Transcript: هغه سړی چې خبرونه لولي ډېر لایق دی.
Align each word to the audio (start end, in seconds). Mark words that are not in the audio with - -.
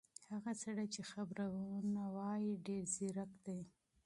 هغه 0.31 0.51
سړی 0.63 0.87
چې 0.93 1.01
خبرونه 1.11 1.75
لولي 2.15 2.51
ډېر 2.67 2.83
لایق 2.95 3.31
دی. 3.45 3.61